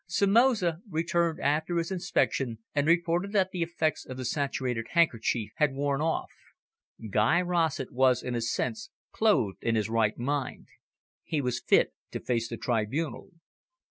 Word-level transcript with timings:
Somoza 0.07 0.81
returned 0.89 1.39
after 1.41 1.77
his 1.77 1.91
inspection, 1.91 2.57
and 2.73 2.87
reported 2.87 3.33
that 3.33 3.51
the 3.51 3.61
effects 3.61 4.03
of 4.03 4.17
the 4.17 4.25
saturated 4.25 4.87
handkerchief 4.93 5.51
had 5.57 5.75
worn 5.75 6.01
off. 6.01 6.31
Guy 7.11 7.39
Rossett 7.39 7.91
was 7.91 8.23
in 8.23 8.33
a 8.33 8.41
sense 8.41 8.89
clothed 9.11 9.61
in 9.61 9.75
his 9.75 9.91
right 9.91 10.17
mind. 10.17 10.69
He 11.23 11.39
was 11.39 11.61
fit 11.61 11.93
to 12.13 12.19
face 12.19 12.49
the 12.49 12.57
tribunal. 12.57 13.29